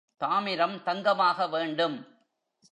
தாமிரம் 0.17 0.75
தங்கமாக 0.83 1.47
வேண்டும். 1.49 1.97